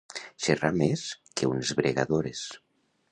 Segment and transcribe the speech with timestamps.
[0.45, 1.03] Xerrar més
[1.41, 2.43] que unes bregadores.